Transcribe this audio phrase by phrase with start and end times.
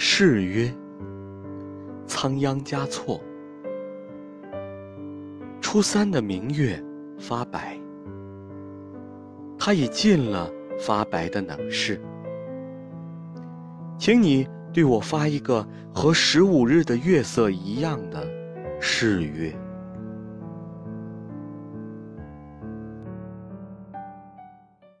[0.00, 0.72] 是曰
[2.06, 3.20] 仓央嘉措。
[5.60, 6.80] 初三的明月
[7.18, 7.76] 发白
[9.58, 10.48] 他已尽了
[10.78, 12.00] 发白的能事。
[13.98, 18.24] 请你对我发一个和十五日的月色一样的
[18.80, 19.52] 誓约